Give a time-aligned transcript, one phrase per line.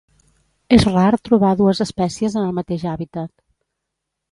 [0.77, 3.33] És rar trobar dues espècies en el mateix hàbitat.